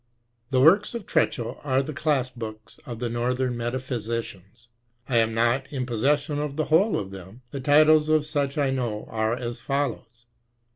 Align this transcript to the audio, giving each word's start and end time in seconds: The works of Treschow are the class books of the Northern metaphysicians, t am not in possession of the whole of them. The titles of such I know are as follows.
The 0.49 0.59
works 0.59 0.95
of 0.95 1.05
Treschow 1.05 1.59
are 1.63 1.83
the 1.83 1.93
class 1.93 2.31
books 2.31 2.79
of 2.87 2.97
the 2.97 3.07
Northern 3.07 3.55
metaphysicians, 3.55 4.67
t 5.07 5.13
am 5.13 5.35
not 5.35 5.71
in 5.71 5.85
possession 5.85 6.39
of 6.39 6.55
the 6.55 6.65
whole 6.73 6.97
of 6.97 7.11
them. 7.11 7.43
The 7.51 7.59
titles 7.59 8.09
of 8.09 8.25
such 8.25 8.57
I 8.57 8.71
know 8.71 9.05
are 9.11 9.35
as 9.35 9.59
follows. 9.59 10.25